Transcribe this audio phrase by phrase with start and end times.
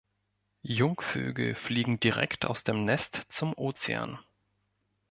[0.63, 4.17] Jungvögel fliegen direkt aus dem Nest zum Ozean.